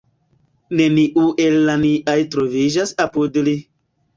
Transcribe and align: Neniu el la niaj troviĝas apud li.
Neniu 0.79 1.27
el 1.45 1.59
la 1.67 1.75
niaj 1.83 2.17
troviĝas 2.37 2.95
apud 3.07 3.39
li. 3.49 3.55